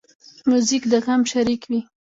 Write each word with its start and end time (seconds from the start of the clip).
موزیک 0.49 0.83
د 0.91 0.93
غم 1.05 1.21
شریک 1.31 1.61
وي. 1.69 1.79